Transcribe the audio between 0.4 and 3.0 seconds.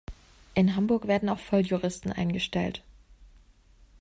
In Hamburg werden auch Volljuristen eingestellt.